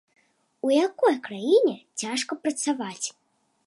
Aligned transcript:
У 0.67 0.73
якой 0.87 1.19
краіне 1.29 1.75
цяжка 2.01 2.43
працаваць? 2.45 3.07